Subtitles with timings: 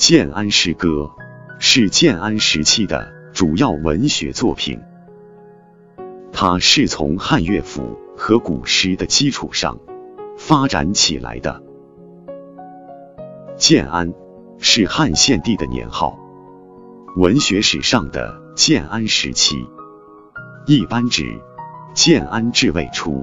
[0.00, 1.10] 建安诗歌
[1.58, 4.80] 是建安时期的主要文学作品，
[6.32, 9.78] 它是从汉乐府和古诗的基础上
[10.38, 11.62] 发展起来的。
[13.58, 14.14] 建安
[14.58, 16.18] 是汉献帝的年号，
[17.18, 19.54] 文学史上的建安时期
[20.66, 21.26] 一般指
[21.92, 23.22] 建安至魏初，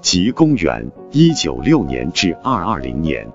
[0.00, 3.30] 即公元一九六年至二二零年。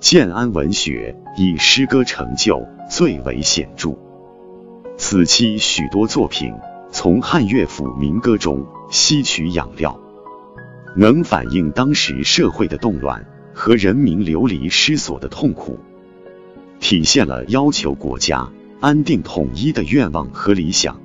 [0.00, 3.96] 建安文学以诗歌成就最为显著，
[4.96, 6.54] 此期许多作品
[6.92, 9.98] 从汉乐府民歌中吸取养料，
[10.94, 15.80] 能反映当时社会的动乱和人民流离失所的痛苦，
[16.78, 21.00] 体现了要求国家安定统一的愿望和理想。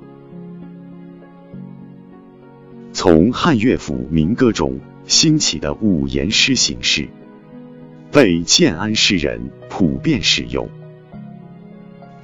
[2.92, 7.08] 从汉乐府民歌中兴起的五言诗形式。
[8.14, 10.68] 被建安诗人普遍使用，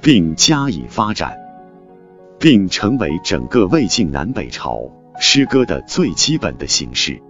[0.01, 1.37] 并加以发展，
[2.39, 4.89] 并成为整个魏晋南北朝
[5.19, 7.21] 诗歌的最基本的形式。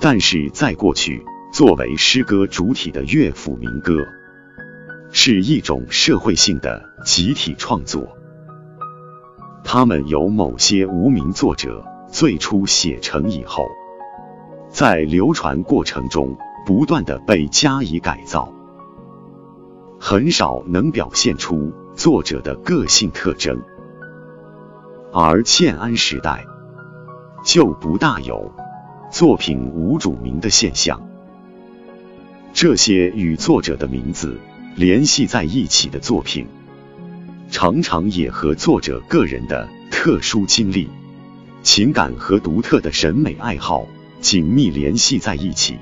[0.00, 3.98] 但是在过去，作为诗歌主体的乐府民歌，
[5.12, 8.08] 是一种社会性的集体创作，
[9.62, 13.66] 他们由某些无名作者最初写成以后，
[14.70, 16.34] 在流传过程中。
[16.70, 18.54] 不断的被加以改造，
[19.98, 23.60] 很少能表现出作者的个性特征，
[25.12, 26.46] 而建安时代
[27.44, 28.52] 就不大有
[29.10, 31.02] 作品无主名的现象。
[32.52, 34.38] 这些与作者的名字
[34.76, 36.46] 联系在一起的作品，
[37.50, 40.88] 常常也和作者个人的特殊经历、
[41.64, 43.88] 情感和独特的审美爱好
[44.20, 45.76] 紧密联系在一起。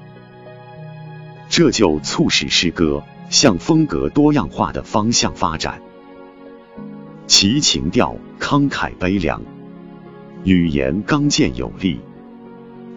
[1.48, 5.80] 这就促使诗歌向风格多样化的方向发展，
[7.26, 9.42] 其情调慷慨悲凉，
[10.44, 12.00] 语言刚健有力，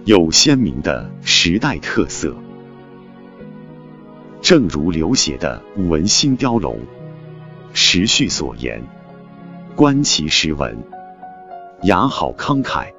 [0.06, 2.36] 有鲜明的时代特色。
[4.42, 6.76] 正如刘勰的《文心雕龙》
[7.74, 8.82] 时序所言
[9.76, 10.78] ：“观其诗文，
[11.84, 12.92] 雅好慷慨，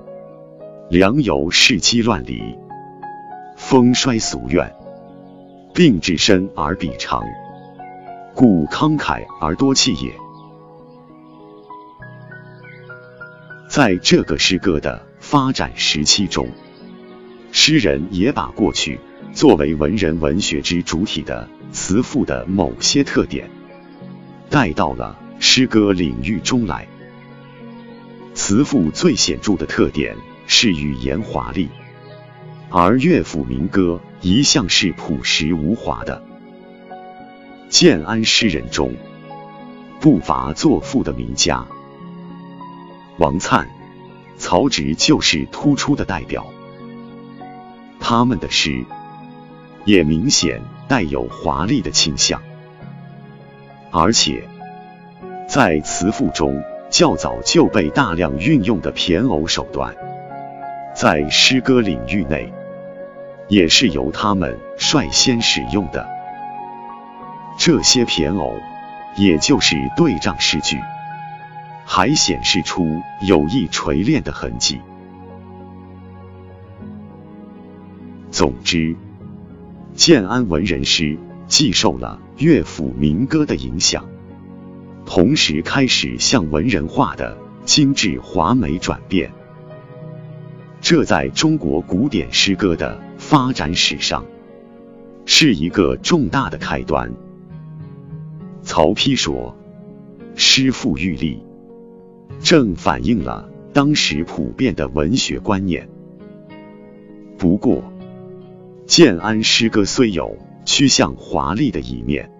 [0.89, 2.41] 良由世机乱离，
[3.57, 4.75] 风衰俗怨。”
[5.75, 7.23] 并至深而彼长，
[8.35, 10.13] 故慷慨而多气也。
[13.69, 16.47] 在这个诗歌的发展时期中，
[17.53, 19.01] 诗人也把过去
[19.33, 23.49] 作为文人文学之主体的词赋的某些特点
[24.51, 26.87] 带到了诗歌领域中来。
[28.35, 30.15] 词赋最显著的特点
[30.47, 31.69] 是语言华丽。
[32.75, 36.23] 而乐府民歌一向是朴实无华的。
[37.69, 38.95] 建安诗人中
[40.01, 41.67] 不乏作赋的名家，
[43.19, 43.67] 王粲、
[44.39, 46.47] 曹植就是突出的代表。
[48.01, 48.83] 他们的诗
[49.85, 52.41] 也明显带有华丽的倾向，
[53.91, 54.49] 而且
[55.47, 59.95] 在词赋中较早就被大量运用的骈偶手段，
[60.95, 62.51] 在诗歌领域内。
[63.53, 66.09] 也是由他们率先使用的。
[67.59, 68.55] 这些骈偶，
[69.15, 70.79] 也就是对仗诗句，
[71.85, 74.81] 还显示出有意锤炼的痕迹。
[78.31, 78.97] 总之，
[79.95, 84.09] 建安文人诗既受了乐府民歌的影响，
[85.05, 87.37] 同时开始向文人化的
[87.67, 89.31] 精致华美转变。
[90.81, 93.12] 这在中国古典诗歌的。
[93.33, 94.27] 发展史上
[95.25, 97.11] 是一个重大的开端。
[98.61, 99.57] 曹丕说
[100.37, 101.43] ：“诗赋欲立”，
[102.45, 105.89] 正反映了当时普遍的文学观念。
[107.39, 107.83] 不过，
[108.85, 110.37] 建安诗歌虽有
[110.67, 112.31] 趋向华丽的一面，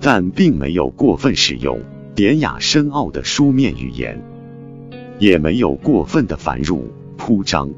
[0.00, 1.80] 但并没有过分使用
[2.14, 4.22] 典雅深奥的书面语言，
[5.18, 6.82] 也没有过分的繁缛
[7.16, 7.70] 铺张。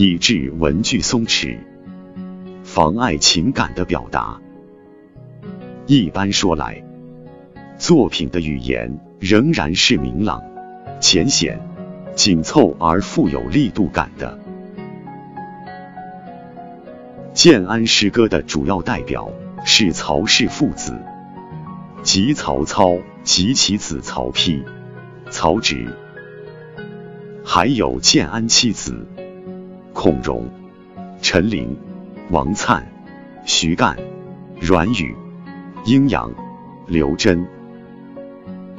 [0.00, 1.58] 以致文句松弛，
[2.62, 4.40] 妨碍情感的表达。
[5.88, 6.84] 一般说来，
[7.78, 10.40] 作品的语言仍然是明朗、
[11.00, 11.60] 浅显、
[12.14, 14.38] 紧凑而富有力度感的。
[17.32, 19.32] 建安诗歌的主要代表
[19.64, 20.96] 是曹氏父子，
[22.04, 24.62] 即曹操及其子曹丕、
[25.28, 25.88] 曹植，
[27.44, 29.04] 还有建安七子。
[30.00, 30.48] 孔融、
[31.20, 31.76] 陈琳、
[32.30, 32.80] 王粲、
[33.44, 33.96] 徐干、
[34.60, 35.12] 阮宇、
[35.84, 36.32] 阴阳、
[36.86, 37.44] 刘桢。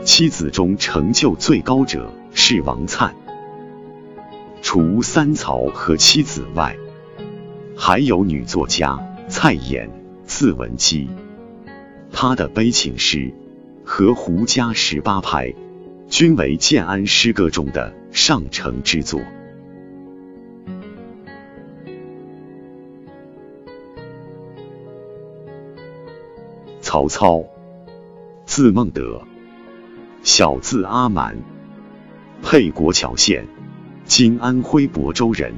[0.05, 3.11] 妻子中成就最高者是王粲。
[4.61, 6.77] 除三曹和妻子外，
[7.75, 9.89] 还有女作家蔡琰，
[10.23, 11.09] 字文姬。
[12.13, 13.33] 她的悲情诗
[13.83, 15.53] 和胡家十八拍，
[16.07, 19.19] 均为建安诗歌中的上乘之作。
[26.91, 27.45] 曹操，
[28.47, 29.21] 字孟德，
[30.23, 31.37] 小字阿瞒，
[32.41, 33.47] 沛国谯县
[34.05, 35.53] （今安徽亳州）人。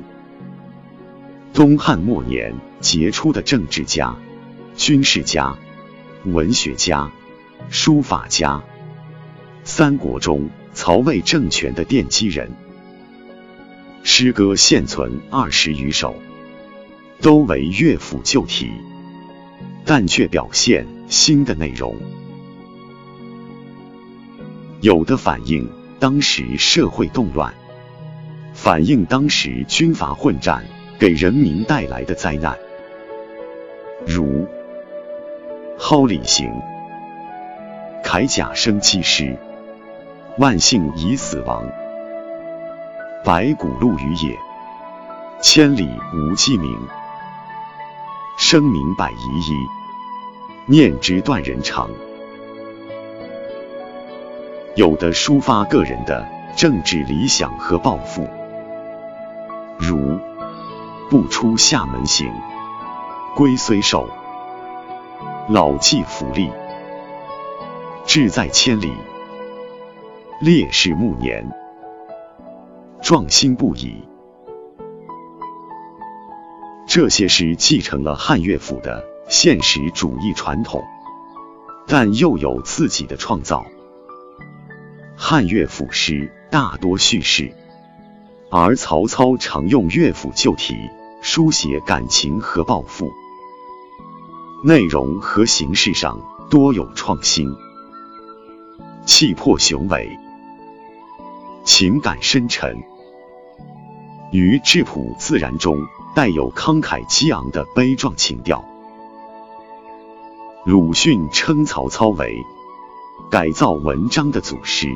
[1.54, 4.18] 东汉末年杰出的政治家、
[4.75, 5.56] 军事家、
[6.25, 7.10] 文学家、
[7.69, 8.62] 书法家，
[9.63, 12.51] 三国中曹魏政权的奠基人。
[14.04, 16.13] 诗歌现存二十余首，
[17.22, 18.69] 都为乐府旧题。
[19.83, 21.95] 但却表现新的内容，
[24.80, 25.69] 有的反映
[26.00, 27.54] 当时社会动乱，
[28.54, 30.63] 反映当时军阀混战
[30.98, 32.57] 给人民带来的灾难，
[34.06, 34.24] 如
[35.78, 36.48] 《蒿里行》
[38.06, 39.36] ：“铠甲生机师，
[40.38, 41.68] 万姓已死亡。
[43.25, 44.38] 白骨露于野，
[45.42, 46.69] 千里无鸡鸣。”
[48.43, 49.67] 声名百遗遗，
[50.65, 51.88] 念之断人肠。
[54.75, 56.27] 有的抒发个人的
[56.57, 58.27] 政治理想和抱负，
[59.77, 60.17] 如
[61.07, 62.33] “不出厦门行，
[63.35, 64.09] 龟虽寿，
[65.47, 66.49] 老骥伏枥，
[68.07, 68.91] 志在千里，
[70.41, 71.47] 烈士暮年，
[73.01, 74.03] 壮心不已。”
[76.93, 80.83] 这些诗继承了汉乐府的现实主义传统，
[81.88, 83.65] 但又有自己的创造。
[85.15, 87.55] 汉乐府诗大多叙事，
[88.49, 90.75] 而曹操常用乐府旧题
[91.21, 93.09] 书写感情和抱负，
[94.61, 97.55] 内容和形式上多有创新，
[99.05, 100.09] 气魄雄伟，
[101.63, 102.83] 情感深沉，
[104.33, 105.79] 于质朴自然中。
[106.13, 108.63] 带有慷慨激昂的悲壮情调。
[110.65, 112.37] 鲁迅称曹操为
[113.29, 114.87] 改造文章的祖师。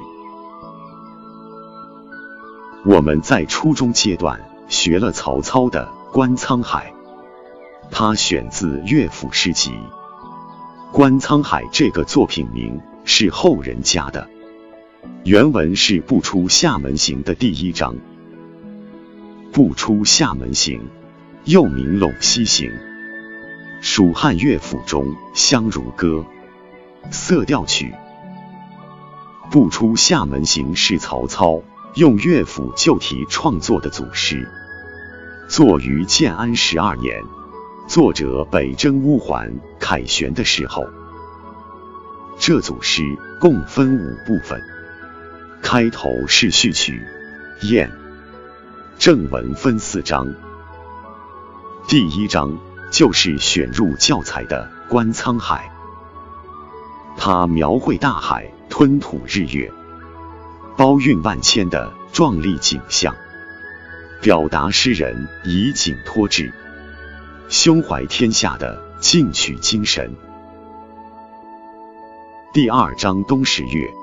[2.86, 6.94] 我们在初中阶段学了曹操的《观沧海》，
[7.90, 9.72] 他选自乐府诗集。
[10.92, 14.30] 《观沧海》这个作品名是后人加的，
[15.24, 17.96] 原文是“不出厦门行”的第一章
[19.52, 20.80] ，“不出厦门行”。
[21.46, 22.72] 又名《陇西行》，
[23.80, 26.26] 蜀汉乐府中《相如歌》
[27.12, 27.94] 色调曲。
[29.52, 31.62] 不出厦门行是曹操。
[31.94, 34.50] 用乐府旧题创作的组诗，
[35.48, 37.24] 作于建安十二年，
[37.88, 39.56] 作者北征乌桓。
[39.80, 40.86] 凯旋的时候。
[42.38, 43.04] 这组诗
[43.40, 44.62] 共分五部分，
[45.62, 47.02] 开头是序曲，
[47.62, 47.90] 燕，
[48.98, 50.34] 正文分四章。
[51.88, 52.58] 第一章
[52.90, 55.72] 就是选入教材的《观沧海》，
[57.16, 59.72] 它描绘大海吞吐日月、
[60.76, 63.16] 包蕴万千的壮丽景象，
[64.20, 66.52] 表达诗人以景托志、
[67.50, 70.12] 胸怀天下的进取精神。
[72.52, 73.94] 第二章冬十月，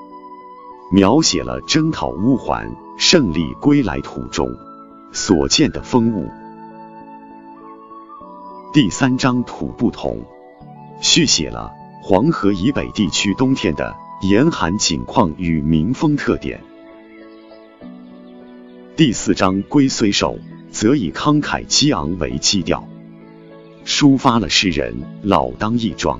[0.89, 4.55] 描写了征讨乌桓胜利归来途中
[5.11, 6.31] 所见的风物。
[8.73, 10.17] 第三章土不同，
[10.99, 16.59] 续写了黄河以北地区冬天的严寒景况与民风特点。
[18.95, 20.39] 第四章龟虽寿，
[20.71, 22.83] 则以慷慨激昂为基调，
[23.85, 26.19] 抒发了诗人老当益壮、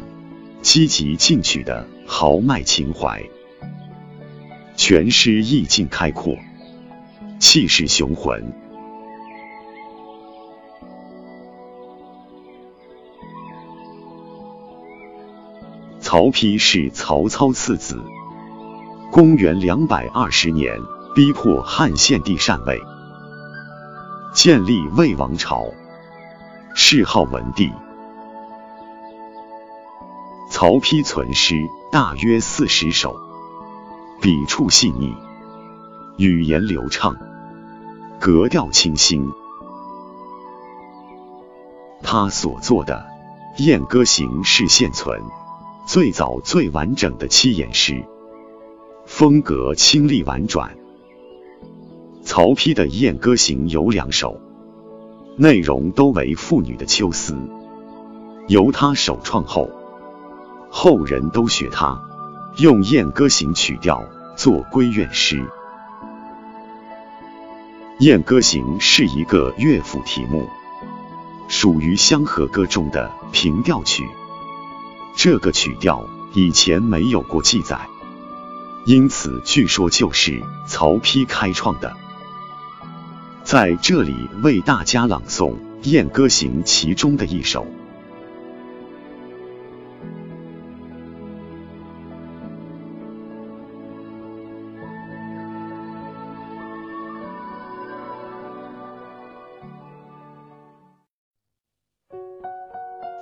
[0.62, 3.24] 积极进取的豪迈情怀。
[4.76, 6.38] 全诗意境开阔，
[7.40, 8.63] 气势雄浑。
[16.14, 18.00] 曹丕是曹操次子，
[19.12, 20.80] 公元两百二十年，
[21.16, 22.80] 逼迫汉献帝禅位，
[24.32, 25.66] 建立魏王朝，
[26.76, 27.72] 谥号文帝。
[30.52, 31.56] 曹丕存诗
[31.92, 33.16] 大约四十首，
[34.22, 35.16] 笔触细腻，
[36.18, 37.18] 语言流畅，
[38.20, 39.32] 格调清新。
[42.04, 43.04] 他所作的
[43.58, 45.20] 燕歌行》是现存。
[45.86, 48.06] 最早最完整的七言诗，
[49.06, 50.78] 风格清丽婉转。
[52.24, 54.40] 曹丕的《燕歌行》有两首，
[55.36, 57.38] 内容都为妇女的秋思，
[58.48, 59.70] 由他首创后，
[60.70, 62.02] 后人都学他，
[62.58, 64.06] 用《燕歌行》曲调
[64.38, 65.42] 作闺怨诗。
[68.00, 70.48] 《燕歌行》是一个乐府题目，
[71.50, 74.04] 属于相和歌中的平调曲。
[75.16, 77.88] 这个曲调以前没有过记载，
[78.86, 81.94] 因此据说就是曹丕开创的。
[83.44, 85.52] 在这里为大家朗诵
[85.84, 87.66] 《燕歌行》其中的一首。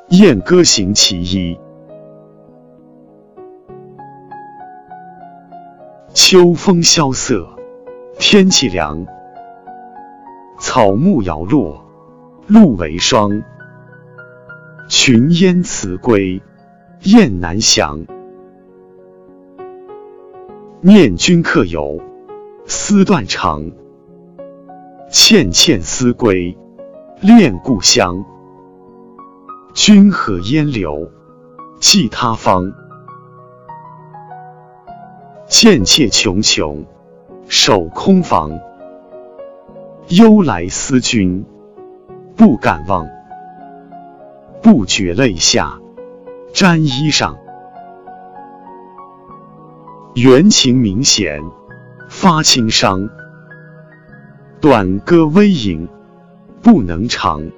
[0.24, 1.58] 《燕歌行》其一：
[6.32, 7.46] 秋风萧瑟，
[8.18, 9.06] 天气凉。
[10.62, 11.84] 草木摇落，
[12.48, 13.44] 露为霜。
[14.88, 16.42] 群烟辞归，
[17.02, 18.06] 雁南翔。
[20.80, 22.00] 念君客游，
[22.66, 23.70] 思断肠。
[25.12, 26.58] 潋滟思归，
[27.20, 28.24] 恋故乡。
[29.74, 31.12] 君何烟流，
[31.82, 32.72] 寄他方。
[35.52, 36.86] 贱妾茕茕，
[37.50, 38.58] 守空房。
[40.08, 41.46] 忧来思君，
[42.38, 43.06] 不敢忘。
[44.62, 45.78] 不觉泪下
[46.54, 47.36] 沾衣裳。
[50.16, 51.42] 缘情明显
[52.08, 53.10] 发轻伤。
[54.62, 55.90] 短歌微吟
[56.62, 57.52] 不能长。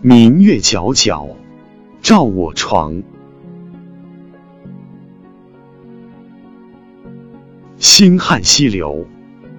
[0.00, 1.30] 明月皎皎
[2.00, 3.02] 照我床。
[7.88, 9.06] 星汉西流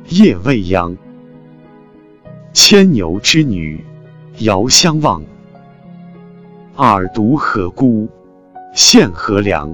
[0.09, 0.95] 夜未央。
[2.51, 3.81] 牵牛织女
[4.39, 5.23] 遥相望，
[6.75, 8.05] 尔独何孤
[8.73, 9.73] 献何良？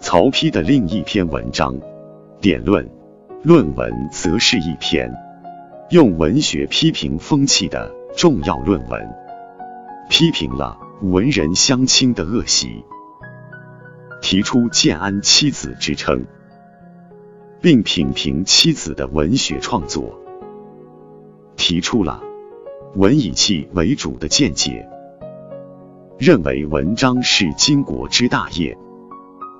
[0.00, 1.74] 曹丕的另一篇文章
[2.40, 2.84] 《典论》，
[3.44, 5.14] 论文则是一篇。
[5.90, 9.06] 用文学批评风气的重要论文，
[10.08, 12.82] 批评了文人相亲的恶习，
[14.22, 16.24] 提出建安七子之称，
[17.60, 20.18] 并品评妻子的文学创作，
[21.54, 22.22] 提出了
[22.94, 24.88] 文以气为主的见解，
[26.18, 28.78] 认为文章是经国之大业，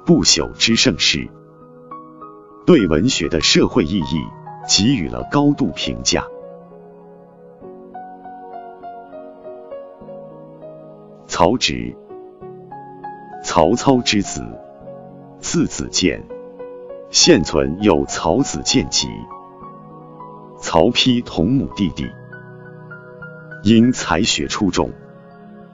[0.06, 1.28] 不朽之盛世，
[2.66, 4.24] 对文学的社会意义。
[4.66, 6.26] 给予了高度评价。
[11.26, 11.94] 曹植，
[13.44, 14.42] 曹操之子，
[15.38, 16.24] 字子建，
[17.10, 19.06] 现存有《曹子建集》。
[20.62, 22.06] 曹丕同母弟弟，
[23.64, 24.90] 因才学出众，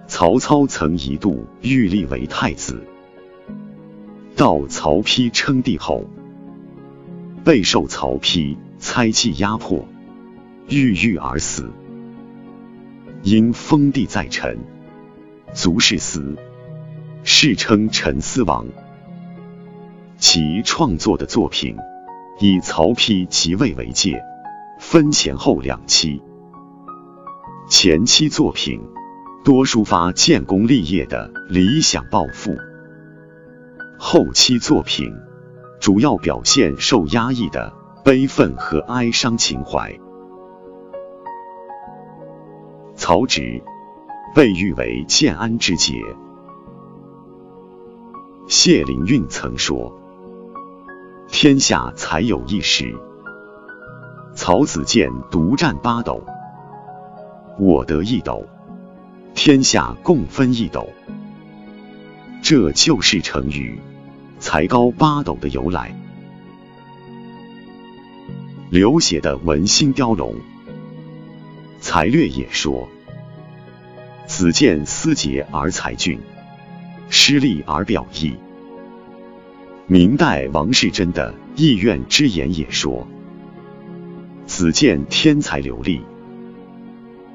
[0.09, 2.83] 曹操曾一度欲立为太子。
[4.35, 6.03] 到曹丕称帝后，
[7.45, 8.57] 备受曹丕。
[8.83, 9.87] 猜忌压迫，
[10.71, 11.71] 郁郁而死。
[13.23, 14.59] 因封地在陈，
[15.53, 16.35] 卒世司，
[17.23, 18.67] 世称陈思王。
[20.17, 21.77] 其创作的作品
[22.41, 24.25] 以曹丕即位为界，
[24.79, 26.23] 分前后两期。
[27.69, 28.81] 前期作品
[29.45, 32.57] 多抒发建功立业的理想抱负，
[33.99, 35.13] 后期作品
[35.81, 37.81] 主要表现受压抑的。
[38.03, 39.95] 悲愤和哀伤情怀。
[42.95, 43.63] 曹植
[44.35, 45.95] 被誉为建安之杰。
[48.49, 49.95] 谢灵运曾说
[51.29, 52.99] ：“天下才有一时，
[54.35, 56.25] 曹子建独占八斗，
[57.59, 58.47] 我得一斗，
[59.35, 60.89] 天下共分一斗。”
[62.43, 63.79] 这就是成语
[64.41, 65.95] “才高八斗”的由来。
[68.71, 70.35] 刘勰的《文心雕龙》，
[71.81, 72.89] 才略也说
[74.27, 76.19] ：“子建思洁而才俊，
[77.09, 78.35] 诗丽而表意。”
[79.87, 83.07] 明代王士祯的《意愿之言》也说
[84.47, 86.01] ：“子建天才流利，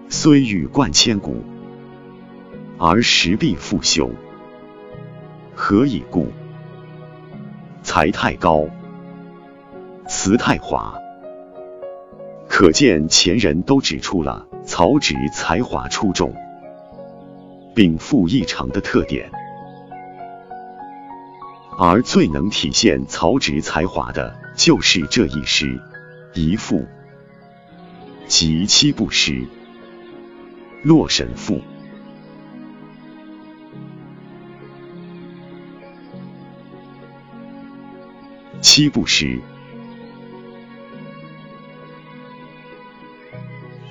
[0.08, 1.44] 虽欲冠千古，
[2.78, 4.10] 而时必父兄。
[5.54, 6.32] 何以故？
[7.86, 8.66] 才太高，
[10.08, 10.98] 辞太华。
[12.50, 16.34] 可见前人都指出了曹植才华出众，
[17.76, 19.32] 并富异常的特点。
[21.78, 25.68] 而最能体现曹植才华的，就是这一诗
[26.34, 26.80] 《一赋》
[28.26, 29.34] 及七步诗
[30.82, 31.58] 《洛神赋》。
[38.76, 39.40] 七步诗：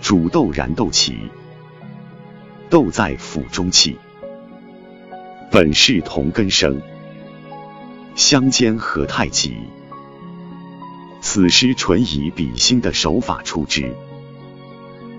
[0.02, 1.30] 煮豆燃豆萁，
[2.68, 3.96] 豆在釜中泣。
[5.50, 6.82] 本是同根生，
[8.14, 9.56] 相煎何太急。
[11.22, 13.90] 此诗纯以比兴的手法出之，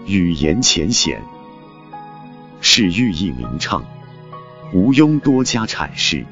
[0.06, 1.24] 语言浅显，
[2.62, 3.84] 是寓意明畅，
[4.72, 6.24] 无庸多加阐释，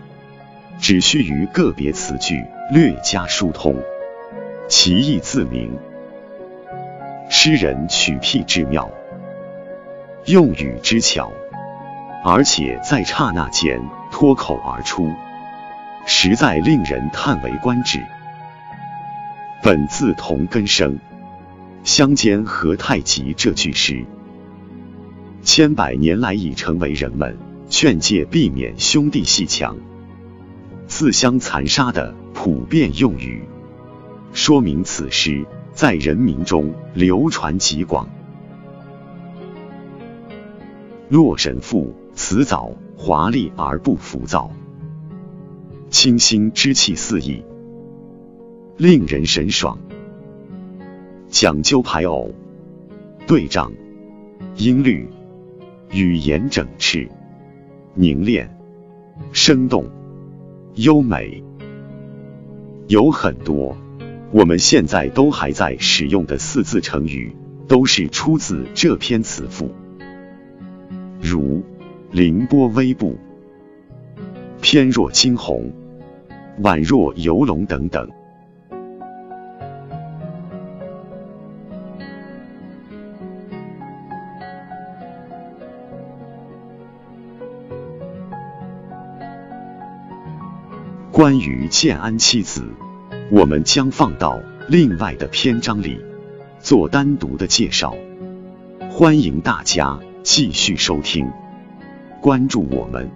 [0.79, 2.43] 只需于个别词句。
[2.71, 3.75] 略加疏通，
[4.69, 5.77] 其意自明。
[7.29, 8.89] 诗人取辟之妙，
[10.25, 11.31] 用语之巧，
[12.23, 13.79] 而且在刹那间
[14.11, 15.11] 脱口而出，
[16.05, 18.01] 实在令人叹为观止。
[19.61, 20.97] 本自同根生，
[21.83, 23.35] 相煎何太急。
[23.37, 24.05] 这句诗，
[25.43, 27.37] 千百年来已成为人们
[27.69, 29.77] 劝诫避免兄弟戏强、
[30.95, 32.13] 自相残杀的。
[32.35, 33.41] 普遍用语，
[34.31, 38.07] 说明此诗在人民中流传极广。
[41.09, 44.51] 《洛神赋》辞藻华丽而不浮躁，
[45.89, 47.43] 清新之气四溢，
[48.77, 49.79] 令人神爽。
[51.27, 52.35] 讲究排偶、
[53.25, 53.71] 对仗、
[54.57, 55.09] 音律，
[55.91, 57.09] 语言整饬、
[57.95, 58.55] 凝练、
[59.31, 59.89] 生动、
[60.75, 61.43] 优美。
[62.87, 63.77] 有很多
[64.31, 67.35] 我们现在都还在使用的四字成语，
[67.67, 69.71] 都是出自这篇词赋，
[71.21, 71.63] 如
[72.11, 73.17] 凌波微步、
[74.61, 75.71] 翩若惊鸿、
[76.61, 78.09] 宛若游龙等等。
[91.13, 92.67] 关于建安七子，
[93.29, 96.03] 我们将放到另外的篇章里
[96.59, 97.95] 做单独的介绍。
[98.89, 101.29] 欢迎大家继续收听，
[102.19, 103.07] 关注我们。